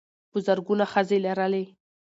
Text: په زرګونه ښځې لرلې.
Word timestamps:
په 0.31 0.37
زرګونه 0.45 0.85
ښځې 0.93 1.17
لرلې. 1.25 1.63